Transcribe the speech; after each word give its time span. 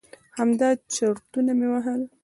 همدا 0.37 0.69
چرتونه 0.93 1.51
مې 1.59 1.67
وهل. 1.71 2.01